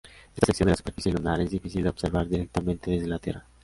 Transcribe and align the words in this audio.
Esta 0.33 0.47
sección 0.47 0.65
de 0.65 0.71
la 0.71 0.77
superficie 0.77 1.13
lunar 1.13 1.39
es 1.41 1.51
difícil 1.51 1.83
de 1.83 1.89
observar 1.89 2.27
directamente 2.27 2.89
desde 2.89 3.05
la 3.07 3.19
Tierra. 3.19 3.45